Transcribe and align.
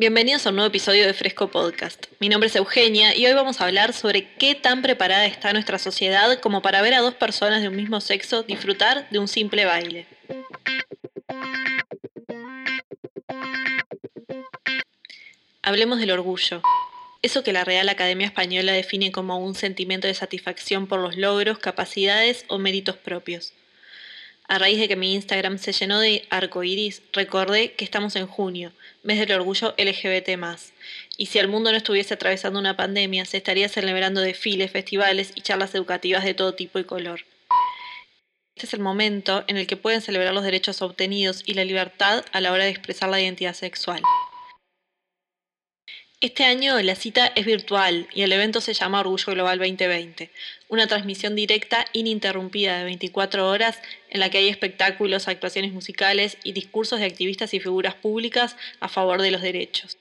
Bienvenidos 0.00 0.46
a 0.46 0.48
un 0.48 0.56
nuevo 0.56 0.68
episodio 0.68 1.06
de 1.06 1.12
Fresco 1.12 1.50
Podcast. 1.50 2.06
Mi 2.20 2.30
nombre 2.30 2.48
es 2.48 2.56
Eugenia 2.56 3.14
y 3.14 3.26
hoy 3.26 3.34
vamos 3.34 3.60
a 3.60 3.66
hablar 3.66 3.92
sobre 3.92 4.32
qué 4.38 4.54
tan 4.54 4.80
preparada 4.80 5.26
está 5.26 5.52
nuestra 5.52 5.78
sociedad 5.78 6.40
como 6.40 6.62
para 6.62 6.80
ver 6.80 6.94
a 6.94 7.02
dos 7.02 7.12
personas 7.12 7.60
de 7.60 7.68
un 7.68 7.76
mismo 7.76 8.00
sexo 8.00 8.42
disfrutar 8.42 9.10
de 9.10 9.18
un 9.18 9.28
simple 9.28 9.66
baile. 9.66 10.06
Hablemos 15.60 15.98
del 15.98 16.12
orgullo. 16.12 16.62
Eso 17.20 17.44
que 17.44 17.52
la 17.52 17.64
Real 17.64 17.90
Academia 17.90 18.26
Española 18.26 18.72
define 18.72 19.12
como 19.12 19.36
un 19.36 19.54
sentimiento 19.54 20.06
de 20.06 20.14
satisfacción 20.14 20.86
por 20.86 21.00
los 21.00 21.18
logros, 21.18 21.58
capacidades 21.58 22.46
o 22.48 22.56
méritos 22.56 22.96
propios. 22.96 23.52
A 24.50 24.58
raíz 24.58 24.80
de 24.80 24.88
que 24.88 24.96
mi 24.96 25.14
Instagram 25.14 25.58
se 25.58 25.70
llenó 25.70 26.00
de 26.00 26.26
arcoiris, 26.28 27.02
recordé 27.12 27.74
que 27.74 27.84
estamos 27.84 28.16
en 28.16 28.26
junio, 28.26 28.72
mes 29.04 29.20
del 29.20 29.30
orgullo 29.30 29.76
LGBT. 29.78 30.30
Y 31.16 31.26
si 31.26 31.38
el 31.38 31.46
mundo 31.46 31.70
no 31.70 31.76
estuviese 31.76 32.14
atravesando 32.14 32.58
una 32.58 32.76
pandemia, 32.76 33.24
se 33.26 33.36
estaría 33.36 33.68
celebrando 33.68 34.20
desfiles, 34.20 34.72
festivales 34.72 35.30
y 35.36 35.42
charlas 35.42 35.72
educativas 35.76 36.24
de 36.24 36.34
todo 36.34 36.54
tipo 36.54 36.80
y 36.80 36.84
color. 36.84 37.20
Este 38.56 38.66
es 38.66 38.74
el 38.74 38.80
momento 38.80 39.44
en 39.46 39.56
el 39.56 39.68
que 39.68 39.76
pueden 39.76 40.00
celebrar 40.00 40.34
los 40.34 40.42
derechos 40.42 40.82
obtenidos 40.82 41.44
y 41.46 41.54
la 41.54 41.64
libertad 41.64 42.24
a 42.32 42.40
la 42.40 42.50
hora 42.50 42.64
de 42.64 42.70
expresar 42.70 43.08
la 43.08 43.20
identidad 43.20 43.54
sexual. 43.54 44.02
Este 46.22 46.44
año 46.44 46.78
la 46.82 46.96
cita 46.96 47.32
es 47.34 47.46
virtual 47.46 48.06
y 48.12 48.20
el 48.20 48.32
evento 48.32 48.60
se 48.60 48.74
llama 48.74 49.00
Orgullo 49.00 49.32
Global 49.32 49.58
2020, 49.58 50.30
una 50.68 50.86
transmisión 50.86 51.34
directa 51.34 51.86
ininterrumpida 51.94 52.76
de 52.76 52.84
24 52.84 53.48
horas 53.48 53.80
en 54.10 54.20
la 54.20 54.30
que 54.30 54.38
hay 54.38 54.48
espectáculos, 54.48 55.28
actuaciones 55.28 55.72
musicales 55.72 56.36
y 56.44 56.52
discursos 56.52 57.00
de 57.00 57.06
activistas 57.06 57.54
y 57.54 57.60
figuras 57.60 57.94
públicas 57.94 58.56
a 58.80 58.88
favor 58.88 59.22
de 59.22 59.30
los 59.30 59.42
derechos. 59.42 59.96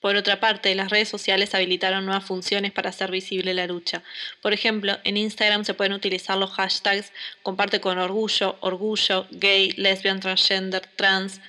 Por 0.00 0.14
otra 0.14 0.38
parte, 0.38 0.74
las 0.76 0.90
redes 0.90 1.08
sociales 1.08 1.54
habilitaron 1.54 2.04
nuevas 2.04 2.24
funciones 2.24 2.70
para 2.70 2.90
hacer 2.90 3.10
visible 3.10 3.52
la 3.52 3.66
lucha. 3.66 4.04
Por 4.40 4.52
ejemplo, 4.52 4.96
en 5.02 5.16
Instagram 5.16 5.64
se 5.64 5.74
pueden 5.74 5.92
utilizar 5.92 6.38
los 6.38 6.52
hashtags 6.52 7.12
comparte 7.42 7.80
con 7.80 7.98
orgullo, 7.98 8.56
orgullo, 8.60 9.26
gay, 9.32 9.72
lesbian, 9.72 10.20
transgender, 10.20 10.82
trans, 10.94 11.40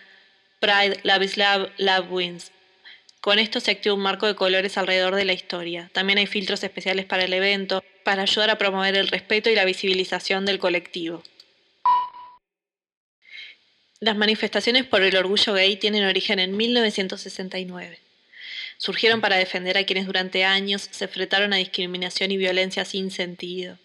pride, 0.60 1.00
love 1.04 1.22
is 1.22 1.38
love, 1.38 1.70
love 1.78 2.12
wins 2.12 2.52
con 3.22 3.38
esto 3.38 3.60
se 3.60 3.72
activa 3.72 3.96
un 3.96 4.02
marco 4.02 4.28
de 4.28 4.36
colores 4.36 4.78
alrededor 4.78 5.16
de 5.16 5.26
la 5.26 5.34
historia. 5.34 5.90
También 5.94 6.20
hay 6.20 6.28
filtros 6.28 6.64
especiales 6.64 7.06
para 7.06 7.26
el 7.26 7.34
evento, 7.34 7.84
para 8.04 8.22
ayudar 8.22 8.50
a 8.50 8.58
promover 8.58 8.96
el 8.96 9.10
respeto 9.10 9.50
y 9.50 9.56
la 9.56 9.66
visibilización 9.66 10.46
del 10.46 10.60
colectivo. 10.60 11.22
Las 14.00 14.16
manifestaciones 14.16 14.86
por 14.86 15.04
el 15.04 15.18
orgullo 15.18 15.54
gay 15.54 15.76
tienen 15.76 16.06
origen 16.06 16.40
en 16.40 16.56
1969. 16.56 18.00
Surgieron 18.78 19.20
para 19.20 19.36
defender 19.36 19.78
a 19.78 19.84
quienes 19.84 20.06
durante 20.06 20.46
años 20.46 20.88
se 20.90 21.04
enfrentaron 21.04 21.52
a 21.52 21.58
discriminación 21.58 22.32
y 22.32 22.38
violencia 22.38 22.86
sin 22.86 23.12
sentido. 23.12 23.78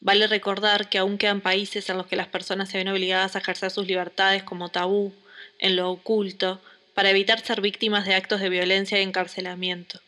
Vale 0.00 0.26
recordar 0.26 0.90
que 0.90 0.98
aún 0.98 1.16
quedan 1.16 1.40
países 1.40 1.88
en 1.88 1.96
los 1.96 2.06
que 2.06 2.16
las 2.16 2.26
personas 2.26 2.68
se 2.68 2.76
ven 2.76 2.88
obligadas 2.88 3.34
a 3.34 3.38
ejercer 3.38 3.70
sus 3.70 3.86
libertades 3.86 4.42
como 4.42 4.68
tabú, 4.68 5.14
en 5.58 5.76
lo 5.76 5.90
oculto, 5.90 6.60
para 6.94 7.10
evitar 7.10 7.40
ser 7.40 7.60
víctimas 7.60 8.06
de 8.06 8.14
actos 8.14 8.40
de 8.40 8.48
violencia 8.48 8.98
y 8.98 9.02
encarcelamiento. 9.02 10.00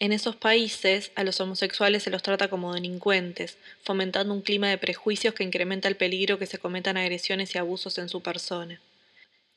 En 0.00 0.12
esos 0.12 0.36
países 0.36 1.10
a 1.16 1.24
los 1.24 1.40
homosexuales 1.40 2.04
se 2.04 2.10
los 2.10 2.22
trata 2.22 2.48
como 2.48 2.72
delincuentes, 2.72 3.58
fomentando 3.82 4.32
un 4.32 4.42
clima 4.42 4.68
de 4.68 4.78
prejuicios 4.78 5.34
que 5.34 5.42
incrementa 5.42 5.88
el 5.88 5.96
peligro 5.96 6.38
que 6.38 6.46
se 6.46 6.58
cometan 6.58 6.96
agresiones 6.96 7.54
y 7.54 7.58
abusos 7.58 7.98
en 7.98 8.08
su 8.08 8.22
persona. 8.22 8.80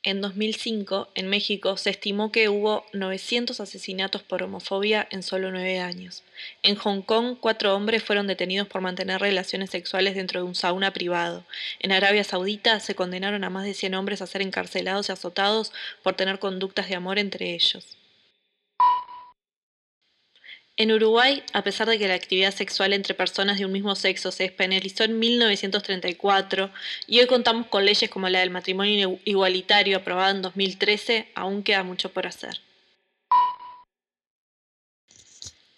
En 0.03 0.19
2005, 0.19 1.09
en 1.13 1.27
México, 1.27 1.77
se 1.77 1.91
estimó 1.91 2.31
que 2.31 2.49
hubo 2.49 2.83
900 2.91 3.59
asesinatos 3.59 4.23
por 4.23 4.41
homofobia 4.41 5.07
en 5.11 5.21
solo 5.21 5.51
nueve 5.51 5.77
años. 5.77 6.23
En 6.63 6.75
Hong 6.75 7.03
Kong, 7.03 7.37
cuatro 7.39 7.75
hombres 7.75 8.03
fueron 8.03 8.25
detenidos 8.25 8.67
por 8.67 8.81
mantener 8.81 9.21
relaciones 9.21 9.69
sexuales 9.69 10.15
dentro 10.15 10.39
de 10.39 10.47
un 10.47 10.55
sauna 10.55 10.91
privado. 10.91 11.45
En 11.79 11.91
Arabia 11.91 12.23
Saudita 12.23 12.79
se 12.79 12.95
condenaron 12.95 13.43
a 13.43 13.51
más 13.51 13.63
de 13.63 13.75
100 13.75 13.93
hombres 13.93 14.23
a 14.23 14.27
ser 14.27 14.41
encarcelados 14.41 15.09
y 15.09 15.11
azotados 15.11 15.71
por 16.01 16.15
tener 16.15 16.39
conductas 16.39 16.89
de 16.89 16.95
amor 16.95 17.19
entre 17.19 17.53
ellos. 17.53 17.95
En 20.77 20.91
Uruguay, 20.91 21.43
a 21.53 21.63
pesar 21.63 21.87
de 21.87 21.99
que 21.99 22.07
la 22.07 22.13
actividad 22.15 22.53
sexual 22.53 22.93
entre 22.93 23.13
personas 23.13 23.59
de 23.59 23.65
un 23.65 23.71
mismo 23.71 23.93
sexo 23.95 24.31
se 24.31 24.43
despenalizó 24.43 25.03
en 25.03 25.19
1934 25.19 26.71
y 27.07 27.19
hoy 27.19 27.27
contamos 27.27 27.67
con 27.67 27.85
leyes 27.85 28.09
como 28.09 28.29
la 28.29 28.39
del 28.39 28.49
matrimonio 28.49 29.19
igualitario 29.25 29.97
aprobada 29.97 30.31
en 30.31 30.41
2013, 30.41 31.27
aún 31.35 31.61
queda 31.63 31.83
mucho 31.83 32.11
por 32.11 32.25
hacer. 32.25 32.61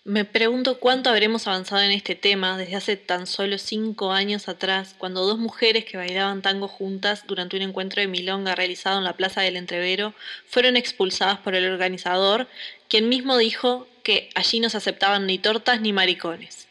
Me 0.05 0.25
pregunto 0.25 0.79
cuánto 0.81 1.09
habremos 1.09 1.47
avanzado 1.47 1.81
en 1.81 1.91
este 1.91 2.13
tema 2.15 2.57
desde 2.57 2.75
hace 2.75 2.97
tan 2.97 3.25
solo 3.25 3.57
cinco 3.57 4.11
años 4.11 4.49
atrás, 4.49 4.95
cuando 4.97 5.25
dos 5.25 5.39
mujeres 5.39 5.85
que 5.85 5.95
bailaban 5.95 6.41
tango 6.41 6.67
juntas 6.67 7.23
durante 7.25 7.55
un 7.55 7.61
encuentro 7.61 8.01
de 8.01 8.09
milonga 8.09 8.53
realizado 8.53 8.97
en 8.97 9.05
la 9.05 9.15
Plaza 9.15 9.39
del 9.39 9.55
Entrevero 9.55 10.13
fueron 10.45 10.75
expulsadas 10.75 11.39
por 11.39 11.55
el 11.55 11.71
organizador, 11.71 12.49
quien 12.89 13.07
mismo 13.07 13.37
dijo 13.37 13.87
que 14.03 14.29
allí 14.35 14.59
no 14.59 14.69
se 14.69 14.75
aceptaban 14.75 15.25
ni 15.25 15.37
tortas 15.37 15.79
ni 15.79 15.93
maricones. 15.93 16.67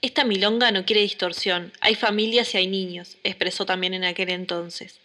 Esta 0.00 0.24
milonga 0.24 0.70
no 0.70 0.86
quiere 0.86 1.02
distorsión, 1.02 1.74
hay 1.82 1.94
familias 1.94 2.54
y 2.54 2.56
hay 2.56 2.68
niños, 2.68 3.18
expresó 3.22 3.66
también 3.66 3.92
en 3.92 4.04
aquel 4.04 4.30
entonces. 4.30 4.98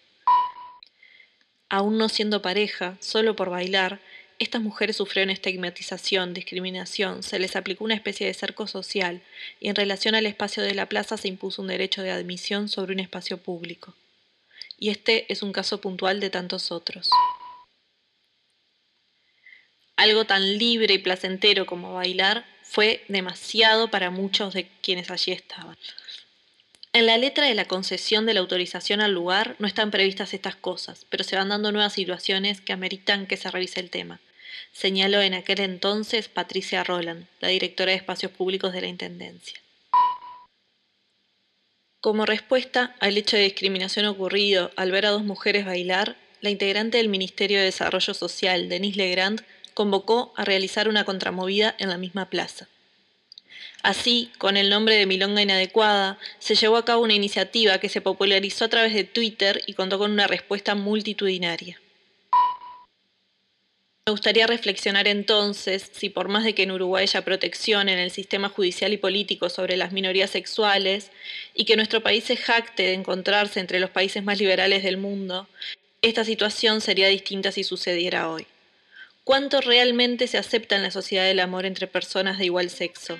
Aún 1.67 1.97
no 1.97 2.07
siendo 2.07 2.41
pareja, 2.41 2.95
solo 3.01 3.35
por 3.35 3.49
bailar, 3.49 3.99
estas 4.43 4.61
mujeres 4.61 4.97
sufrieron 4.97 5.29
estigmatización, 5.29 6.33
discriminación, 6.33 7.23
se 7.23 7.39
les 7.39 7.55
aplicó 7.55 7.83
una 7.83 7.95
especie 7.95 8.27
de 8.27 8.33
cerco 8.33 8.67
social 8.67 9.21
y 9.59 9.69
en 9.69 9.75
relación 9.75 10.15
al 10.15 10.25
espacio 10.25 10.63
de 10.63 10.73
la 10.73 10.87
plaza 10.87 11.17
se 11.17 11.27
impuso 11.27 11.61
un 11.61 11.67
derecho 11.67 12.01
de 12.01 12.11
admisión 12.11 12.67
sobre 12.67 12.93
un 12.93 12.99
espacio 12.99 13.37
público. 13.37 13.95
Y 14.77 14.89
este 14.89 15.31
es 15.31 15.43
un 15.43 15.51
caso 15.51 15.79
puntual 15.79 16.19
de 16.19 16.29
tantos 16.29 16.71
otros 16.71 17.09
algo 20.01 20.25
tan 20.25 20.57
libre 20.57 20.95
y 20.95 20.97
placentero 20.97 21.67
como 21.67 21.93
bailar 21.93 22.43
fue 22.63 23.05
demasiado 23.07 23.91
para 23.91 24.09
muchos 24.09 24.53
de 24.55 24.67
quienes 24.81 25.11
allí 25.11 25.31
estaban. 25.31 25.77
En 26.91 27.05
la 27.05 27.19
letra 27.19 27.45
de 27.45 27.53
la 27.53 27.65
concesión 27.65 28.25
de 28.25 28.33
la 28.33 28.39
autorización 28.39 28.99
al 28.99 29.13
lugar 29.13 29.55
no 29.59 29.67
están 29.67 29.91
previstas 29.91 30.33
estas 30.33 30.55
cosas, 30.55 31.05
pero 31.09 31.23
se 31.23 31.35
van 31.35 31.49
dando 31.49 31.71
nuevas 31.71 31.93
situaciones 31.93 32.61
que 32.61 32.73
ameritan 32.73 33.27
que 33.27 33.37
se 33.37 33.51
revise 33.51 33.79
el 33.79 33.91
tema. 33.91 34.19
Señaló 34.71 35.21
en 35.21 35.33
aquel 35.33 35.59
entonces 35.59 36.27
Patricia 36.27 36.83
Roland, 36.83 37.27
la 37.39 37.49
directora 37.49 37.91
de 37.91 37.97
Espacios 37.97 38.31
Públicos 38.31 38.73
de 38.73 38.81
la 38.81 38.87
Intendencia. 38.87 39.59
Como 42.01 42.25
respuesta 42.25 42.95
al 42.99 43.17
hecho 43.17 43.37
de 43.37 43.43
discriminación 43.43 44.05
ocurrido 44.05 44.71
al 44.75 44.91
ver 44.91 45.05
a 45.05 45.11
dos 45.11 45.23
mujeres 45.23 45.65
bailar, 45.65 46.15
la 46.41 46.49
integrante 46.49 46.97
del 46.97 47.09
Ministerio 47.09 47.59
de 47.59 47.65
Desarrollo 47.65 48.15
Social, 48.15 48.69
Denise 48.69 48.97
Legrand, 48.97 49.43
convocó 49.75 50.33
a 50.35 50.43
realizar 50.43 50.89
una 50.89 51.05
contramovida 51.05 51.75
en 51.77 51.89
la 51.89 51.97
misma 51.97 52.29
plaza. 52.29 52.67
Así, 53.83 54.31
con 54.37 54.57
el 54.57 54.69
nombre 54.69 54.95
de 54.95 55.05
Milonga 55.05 55.41
Inadecuada, 55.41 56.19
se 56.39 56.55
llevó 56.55 56.77
a 56.77 56.85
cabo 56.85 57.03
una 57.03 57.13
iniciativa 57.13 57.79
que 57.79 57.89
se 57.89 58.01
popularizó 58.01 58.65
a 58.65 58.69
través 58.69 58.93
de 58.93 59.03
Twitter 59.03 59.63
y 59.65 59.73
contó 59.73 59.97
con 59.97 60.11
una 60.11 60.27
respuesta 60.27 60.75
multitudinaria. 60.75 61.79
Me 64.05 64.11
gustaría 64.11 64.47
reflexionar 64.47 65.07
entonces 65.07 65.91
si 65.93 66.09
por 66.09 66.27
más 66.27 66.43
de 66.43 66.55
que 66.55 66.63
en 66.63 66.71
Uruguay 66.71 67.03
haya 67.03 67.23
protección 67.23 67.87
en 67.87 67.99
el 67.99 68.11
sistema 68.11 68.49
judicial 68.49 68.93
y 68.93 68.97
político 68.97 69.49
sobre 69.49 69.77
las 69.77 69.91
minorías 69.91 70.31
sexuales 70.31 71.11
y 71.53 71.65
que 71.65 71.75
nuestro 71.75 72.01
país 72.01 72.23
se 72.23 72.35
jacte 72.35 72.83
de 72.83 72.93
encontrarse 72.93 73.59
entre 73.59 73.79
los 73.79 73.89
países 73.89 74.23
más 74.23 74.39
liberales 74.39 74.83
del 74.83 74.97
mundo, 74.97 75.47
esta 76.01 76.23
situación 76.25 76.81
sería 76.81 77.07
distinta 77.07 77.51
si 77.51 77.63
sucediera 77.63 78.29
hoy 78.29 78.47
cuánto 79.23 79.61
realmente 79.61 80.27
se 80.27 80.37
acepta 80.37 80.75
en 80.75 80.83
la 80.83 80.91
sociedad 80.91 81.25
del 81.25 81.39
amor 81.39 81.65
entre 81.65 81.87
personas 81.87 82.37
de 82.37 82.45
igual 82.45 82.69
sexo. 82.69 83.19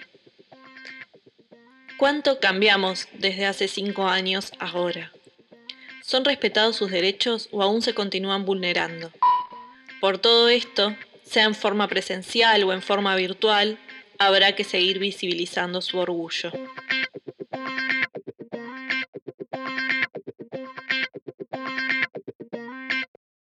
¿Cuánto 1.98 2.40
cambiamos 2.40 3.08
desde 3.14 3.46
hace 3.46 3.68
cinco 3.68 4.08
años 4.08 4.52
ahora? 4.60 5.12
¿Son 6.04 6.26
respetados 6.26 6.76
sus 6.76 6.90
derechos 6.90 7.48
o 7.52 7.62
aún 7.62 7.82
se 7.82 7.94
continúan 7.94 8.46
vulnerando? 8.46 9.12
Por 10.02 10.18
todo 10.18 10.50
esto, 10.50 10.96
sea 11.24 11.46
en 11.46 11.54
forma 11.54 11.88
presencial 11.88 12.64
o 12.64 12.74
en 12.74 12.82
forma 12.82 13.16
virtual, 13.16 13.78
habrá 14.18 14.56
que 14.56 14.64
seguir 14.64 14.98
visibilizando 14.98 15.80
su 15.82 16.00
orgullo. 16.00 16.52